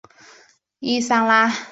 [0.79, 1.53] 伊桑拉。